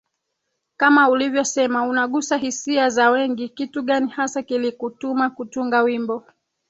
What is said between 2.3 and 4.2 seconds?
hisia za wengi Kitu gani